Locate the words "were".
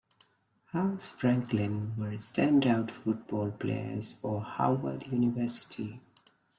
1.95-2.17